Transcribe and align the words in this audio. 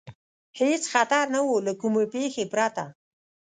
هېڅ 0.59 0.83
خطر 0.93 1.23
نه 1.33 1.39
و، 1.45 1.49
له 1.65 1.73
کومې 1.81 2.05
پېښې 2.13 2.43
پرته. 2.53 2.85